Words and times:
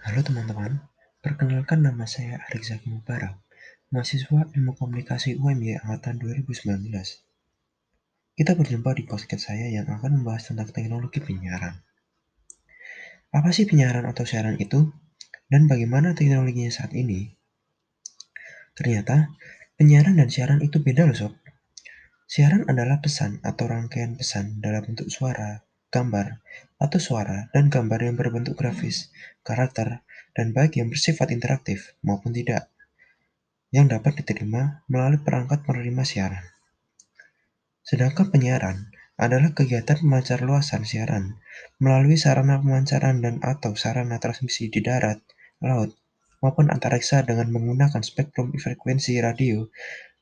Halo 0.00 0.24
teman-teman, 0.24 0.80
perkenalkan 1.20 1.84
nama 1.84 2.08
saya 2.08 2.40
Arik 2.48 2.64
Zaki 2.64 2.88
Mubarak, 2.88 3.36
mahasiswa 3.92 4.48
Ilmu 4.48 4.72
Komunikasi 4.72 5.36
UMY 5.36 5.76
Angkatan 5.76 6.16
2019. 6.16 6.88
Kita 8.32 8.56
berjumpa 8.56 8.96
di 8.96 9.04
podcast 9.04 9.52
saya 9.52 9.68
yang 9.68 9.84
akan 9.92 10.24
membahas 10.24 10.48
tentang 10.48 10.72
teknologi 10.72 11.20
penyiaran. 11.20 11.84
Apa 13.28 13.52
sih 13.52 13.68
penyiaran 13.68 14.08
atau 14.08 14.24
siaran 14.24 14.56
itu? 14.56 14.88
Dan 15.52 15.68
bagaimana 15.68 16.16
teknologinya 16.16 16.72
saat 16.72 16.96
ini? 16.96 17.36
Ternyata, 18.72 19.36
penyiaran 19.76 20.16
dan 20.16 20.32
siaran 20.32 20.64
itu 20.64 20.80
beda 20.80 21.04
loh 21.04 21.28
sob. 21.28 21.36
Siaran 22.24 22.64
adalah 22.72 23.04
pesan 23.04 23.44
atau 23.44 23.68
rangkaian 23.68 24.16
pesan 24.16 24.64
dalam 24.64 24.80
bentuk 24.80 25.12
suara, 25.12 25.60
gambar, 25.90 26.40
atau 26.78 26.98
suara 27.02 27.50
dan 27.52 27.68
gambar 27.68 28.00
yang 28.06 28.16
berbentuk 28.16 28.56
grafis, 28.56 29.10
karakter, 29.42 30.06
dan 30.32 30.54
baik 30.54 30.78
yang 30.78 30.88
bersifat 30.88 31.34
interaktif 31.34 31.98
maupun 32.00 32.30
tidak, 32.30 32.70
yang 33.74 33.90
dapat 33.90 34.22
diterima 34.22 34.86
melalui 34.86 35.20
perangkat 35.20 35.66
penerima 35.66 36.02
siaran. 36.06 36.46
Sedangkan 37.82 38.30
penyiaran 38.30 38.94
adalah 39.20 39.52
kegiatan 39.52 40.00
pemancar 40.00 40.40
luasan 40.40 40.88
siaran 40.88 41.36
melalui 41.76 42.16
sarana 42.16 42.56
pemancaran 42.56 43.20
dan 43.20 43.36
atau 43.44 43.76
sarana 43.76 44.16
transmisi 44.16 44.72
di 44.72 44.80
darat, 44.80 45.20
laut, 45.60 45.92
maupun 46.40 46.72
antariksa 46.72 47.20
dengan 47.20 47.52
menggunakan 47.52 48.00
spektrum 48.00 48.56
frekuensi 48.56 49.20
radio 49.20 49.68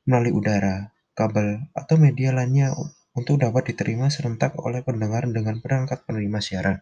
melalui 0.03 0.35
udara, 0.35 0.91
kabel, 1.15 1.71
atau 1.71 1.95
media 1.95 2.35
lainnya 2.35 2.75
untuk 3.19 3.43
dapat 3.43 3.75
diterima 3.75 4.07
serentak 4.07 4.55
oleh 4.63 4.79
pendengar 4.79 5.27
dengan 5.27 5.59
perangkat 5.59 6.07
penerima 6.07 6.39
siaran. 6.39 6.79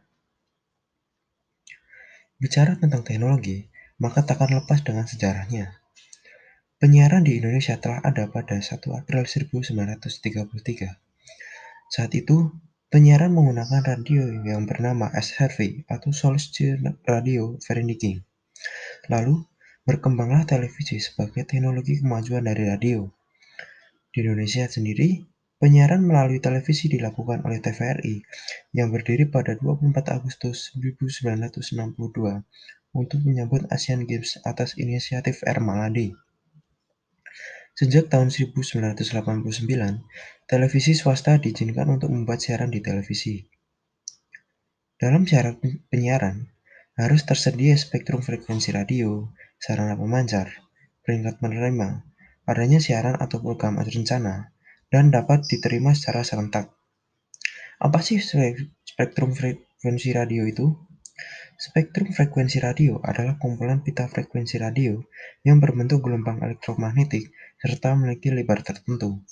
Bicara 2.37 2.77
tentang 2.77 3.01
teknologi, 3.01 3.65
maka 3.97 4.21
takkan 4.21 4.53
lepas 4.53 4.85
dengan 4.85 5.09
sejarahnya. 5.09 5.73
Penyiaran 6.77 7.25
di 7.25 7.41
Indonesia 7.41 7.81
telah 7.81 8.05
ada 8.05 8.29
pada 8.29 8.61
1 8.61 8.77
April 8.93 9.25
1933. 9.25 10.93
Saat 11.89 12.13
itu, 12.13 12.53
penyiaran 12.93 13.33
menggunakan 13.33 13.81
radio 13.81 14.29
yang 14.45 14.69
bernama 14.69 15.09
SRV 15.09 15.89
atau 15.89 16.13
Solstice 16.13 16.77
Radio 17.09 17.57
Vereniging. 17.65 18.21
Lalu, 19.09 19.41
berkembanglah 19.89 20.45
televisi 20.45 21.01
sebagai 21.01 21.49
teknologi 21.49 21.97
kemajuan 21.97 22.45
dari 22.45 22.69
radio. 22.69 23.09
Di 24.13 24.21
Indonesia 24.21 24.69
sendiri, 24.69 25.25
penyiaran 25.57 26.05
melalui 26.05 26.37
televisi 26.37 26.85
dilakukan 26.85 27.41
oleh 27.41 27.57
TVRI 27.57 28.21
yang 28.77 28.93
berdiri 28.93 29.25
pada 29.25 29.57
24 29.57 29.93
Agustus 30.13 30.73
1962 30.77 31.97
untuk 32.93 33.19
menyambut 33.25 33.65
Asian 33.73 34.05
Games 34.05 34.37
atas 34.45 34.77
inisiatif 34.77 35.41
Air 35.45 35.61
Maladi. 35.61 36.13
Sejak 37.77 38.09
tahun 38.09 38.33
1989, 38.33 38.97
televisi 40.49 40.97
swasta 40.97 41.37
diizinkan 41.37 41.93
untuk 41.93 42.09
membuat 42.09 42.41
siaran 42.41 42.73
di 42.73 42.81
televisi. 42.81 43.45
Dalam 44.97 45.29
syarat 45.29 45.61
penyiaran, 45.93 46.49
harus 46.97 47.21
tersedia 47.21 47.77
spektrum 47.77 48.25
frekuensi 48.25 48.73
radio, 48.73 49.29
sarana 49.61 49.93
pemancar, 49.93 50.49
peringkat 51.05 51.37
menerima, 51.37 52.01
adanya 52.49 52.81
siaran 52.81 53.13
atau 53.21 53.37
program 53.45 53.77
rencana, 53.77 54.56
dan 54.87 55.11
dapat 55.11 55.43
diterima 55.47 55.91
secara 55.91 56.23
serentak. 56.23 56.71
Apa 57.77 58.01
sih 58.01 58.17
spektrum 58.19 59.37
frekuensi 59.37 60.09
radio 60.15 60.47
itu? 60.49 60.73
Spektrum 61.57 62.13
frekuensi 62.13 62.61
radio 62.61 63.01
adalah 63.01 63.41
kumpulan 63.41 63.81
pita 63.81 64.05
frekuensi 64.05 64.61
radio 64.61 65.01
yang 65.41 65.57
berbentuk 65.57 66.05
gelombang 66.05 66.41
elektromagnetik 66.45 67.33
serta 67.57 67.97
memiliki 67.97 68.29
lebar 68.29 68.61
tertentu. 68.61 69.25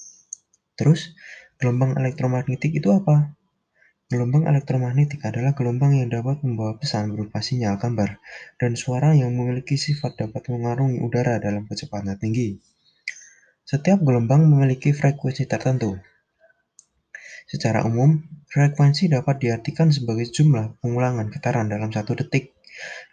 Terus, 0.73 1.13
gelombang 1.61 1.93
elektromagnetik 1.95 2.73
itu 2.73 2.89
apa? 2.89 3.37
Gelombang 4.05 4.45
elektromagnetik 4.45 5.25
adalah 5.25 5.57
gelombang 5.57 5.97
yang 5.97 6.13
dapat 6.13 6.45
membawa 6.45 6.77
pesan 6.77 7.09
berupa 7.09 7.41
sinyal 7.41 7.81
gambar 7.81 8.22
dan 8.61 8.77
suara 8.77 9.17
yang 9.17 9.33
memiliki 9.33 9.81
sifat 9.81 10.13
dapat 10.17 10.45
mengarungi 10.53 11.01
udara 11.01 11.41
dalam 11.41 11.66
kecepatan 11.66 12.13
tinggi. 12.22 12.61
Setiap 13.65 13.97
gelombang 14.05 14.45
memiliki 14.45 14.93
frekuensi 14.93 15.49
tertentu. 15.49 15.97
Secara 17.49 17.81
umum, 17.81 18.21
frekuensi 18.45 19.09
dapat 19.09 19.41
diartikan 19.41 19.89
sebagai 19.89 20.29
jumlah 20.29 20.77
pengulangan 20.85 21.33
getaran 21.33 21.65
dalam 21.65 21.89
satu 21.89 22.13
detik 22.13 22.53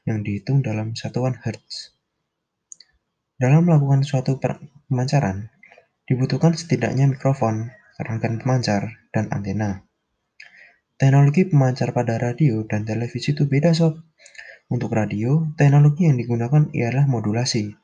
yang 0.04 0.20
dihitung 0.20 0.60
dalam 0.60 0.92
satuan 0.92 1.40
Hertz. 1.40 1.96
Dalam 3.40 3.64
melakukan 3.64 4.04
suatu 4.04 4.36
pemancaran, 4.92 5.48
dibutuhkan 6.04 6.52
setidaknya 6.52 7.08
mikrofon, 7.08 7.72
rangkaian 7.96 8.36
pemancar, 8.36 9.08
dan 9.08 9.32
antena. 9.32 9.88
Teknologi 11.00 11.48
pemancar 11.48 11.96
pada 11.96 12.20
radio 12.20 12.60
dan 12.68 12.84
televisi 12.84 13.32
itu 13.32 13.48
beda 13.48 13.72
sob. 13.72 14.04
Untuk 14.68 14.92
radio, 14.92 15.48
teknologi 15.56 16.12
yang 16.12 16.20
digunakan 16.20 16.68
ialah 16.76 17.08
modulasi, 17.08 17.81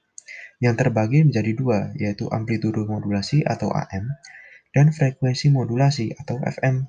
yang 0.59 0.75
terbagi 0.75 1.23
menjadi 1.23 1.53
dua, 1.55 1.79
yaitu 1.95 2.27
amplitudo 2.31 2.83
modulasi 2.87 3.47
atau 3.47 3.71
AM 3.71 4.11
dan 4.75 4.91
frekuensi 4.91 5.55
modulasi 5.55 6.15
atau 6.19 6.39
FM. 6.43 6.87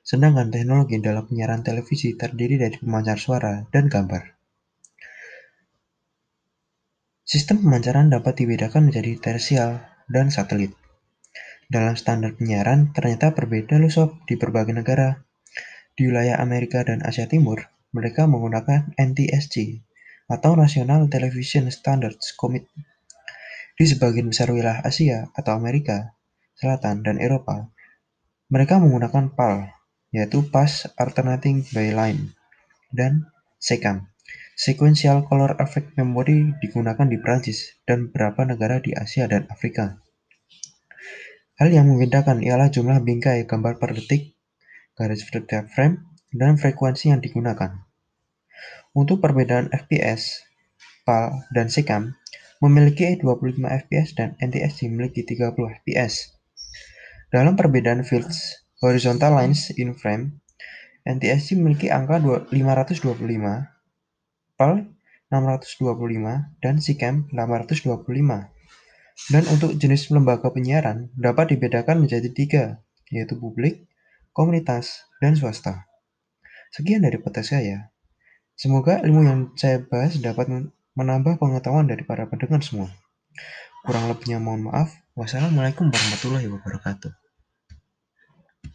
Sedangkan 0.00 0.48
teknologi 0.48 0.96
dalam 1.04 1.28
penyiaran 1.28 1.60
televisi 1.60 2.16
terdiri 2.16 2.56
dari 2.56 2.76
pemancar 2.80 3.20
suara 3.20 3.68
dan 3.68 3.92
gambar. 3.92 4.36
Sistem 7.28 7.60
pemancaran 7.60 8.08
dapat 8.08 8.40
dibedakan 8.40 8.88
menjadi 8.88 9.20
tersial 9.20 9.84
dan 10.08 10.32
satelit. 10.32 10.72
Dalam 11.68 11.92
standar 11.92 12.32
penyiaran 12.32 12.96
ternyata 12.96 13.36
berbeda 13.36 13.76
loh 13.76 14.16
di 14.24 14.40
berbagai 14.40 14.72
negara. 14.72 15.28
Di 15.92 16.08
wilayah 16.08 16.40
Amerika 16.40 16.80
dan 16.80 17.04
Asia 17.04 17.28
Timur, 17.28 17.68
mereka 17.92 18.24
menggunakan 18.24 18.96
NTSC 18.96 19.84
atau 20.28 20.54
National 20.54 21.08
Television 21.08 21.66
Standards 21.72 22.36
Committee. 22.36 22.84
Di 23.74 23.88
sebagian 23.88 24.28
besar 24.28 24.52
wilayah 24.52 24.84
Asia 24.84 25.32
atau 25.32 25.56
Amerika 25.56 26.14
Selatan 26.54 27.00
dan 27.00 27.16
Eropa, 27.16 27.72
mereka 28.52 28.76
menggunakan 28.76 29.32
PAL, 29.32 29.72
yaitu 30.12 30.44
Pass 30.52 30.84
Alternating 31.00 31.64
Byline, 31.72 32.36
dan 32.92 33.32
SECAM 33.56 34.08
Sequential 34.58 35.22
Color 35.22 35.54
Effect 35.62 35.94
Memory 35.94 36.58
digunakan 36.58 37.06
di 37.06 37.14
Prancis 37.22 37.78
dan 37.86 38.10
beberapa 38.10 38.42
negara 38.42 38.82
di 38.82 38.90
Asia 38.90 39.30
dan 39.30 39.46
Afrika. 39.46 40.02
Hal 41.62 41.70
yang 41.70 41.86
membedakan 41.86 42.42
ialah 42.42 42.66
jumlah 42.66 42.98
bingkai 43.06 43.46
gambar 43.46 43.78
per 43.78 43.94
detik, 43.94 44.34
garis 44.98 45.22
setiap 45.22 45.70
frame, 45.70 46.10
dan 46.34 46.58
frekuensi 46.58 47.14
yang 47.14 47.22
digunakan. 47.22 47.87
Untuk 48.98 49.22
perbedaan 49.22 49.70
FPS, 49.70 50.42
PAL 51.06 51.46
dan 51.54 51.70
SECAM 51.70 52.18
memiliki 52.58 53.14
25 53.22 53.62
fps 53.86 54.18
dan 54.18 54.34
NTSC 54.42 54.90
memiliki 54.90 55.22
30 55.22 55.54
fps. 55.54 56.34
Dalam 57.30 57.54
perbedaan 57.54 58.02
fields 58.02 58.66
horizontal 58.82 59.38
lines 59.38 59.70
in 59.78 59.94
frame, 59.94 60.42
NTSC 61.06 61.54
memiliki 61.54 61.94
angka 61.94 62.18
525 62.50 63.06
PAL 64.58 64.72
625 65.30 66.58
dan 66.58 66.74
SICAM 66.82 67.30
825. 67.30 68.50
Dan 69.30 69.44
untuk 69.46 69.78
jenis 69.78 70.10
lembaga 70.10 70.50
penyiaran 70.50 71.14
dapat 71.14 71.54
dibedakan 71.54 72.02
menjadi 72.02 72.34
tiga, 72.34 72.64
yaitu 73.14 73.38
publik, 73.38 73.86
komunitas, 74.34 75.06
dan 75.22 75.38
swasta. 75.38 75.86
Sekian 76.74 77.06
dari 77.06 77.22
podcast 77.22 77.54
saya. 77.54 77.94
Semoga 78.58 78.98
ilmu 79.06 79.22
yang 79.22 79.40
saya 79.54 79.78
bahas 79.86 80.18
dapat 80.18 80.50
menambah 80.98 81.38
pengetahuan 81.38 81.86
dari 81.86 82.02
para 82.02 82.26
pendengar 82.26 82.58
semua. 82.58 82.90
Kurang 83.86 84.10
lebihnya 84.10 84.42
mohon 84.42 84.66
maaf. 84.66 84.90
Wassalamualaikum 85.14 85.86
warahmatullahi 85.94 86.50
wabarakatuh. 86.50 87.27